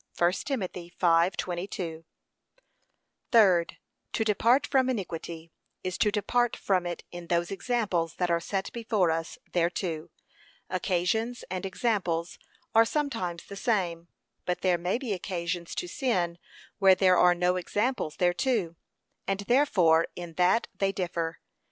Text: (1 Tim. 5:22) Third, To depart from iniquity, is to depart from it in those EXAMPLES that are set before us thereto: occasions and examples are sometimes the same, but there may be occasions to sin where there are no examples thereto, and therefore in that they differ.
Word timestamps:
(1 0.17 0.31
Tim. 0.31 0.61
5:22) 0.61 2.03
Third, 3.31 3.77
To 4.13 4.23
depart 4.23 4.65
from 4.65 4.89
iniquity, 4.89 5.51
is 5.83 5.99
to 5.99 6.09
depart 6.11 6.55
from 6.55 6.87
it 6.87 7.03
in 7.11 7.27
those 7.27 7.51
EXAMPLES 7.51 8.15
that 8.15 8.31
are 8.31 8.39
set 8.39 8.73
before 8.73 9.11
us 9.11 9.37
thereto: 9.53 10.09
occasions 10.71 11.43
and 11.51 11.67
examples 11.67 12.39
are 12.73 12.83
sometimes 12.83 13.43
the 13.45 13.55
same, 13.55 14.07
but 14.47 14.61
there 14.61 14.79
may 14.79 14.97
be 14.97 15.13
occasions 15.13 15.75
to 15.75 15.87
sin 15.87 16.39
where 16.79 16.95
there 16.95 17.19
are 17.19 17.35
no 17.35 17.55
examples 17.55 18.15
thereto, 18.15 18.75
and 19.27 19.41
therefore 19.41 20.07
in 20.15 20.33
that 20.33 20.67
they 20.79 20.91
differ. 20.91 21.37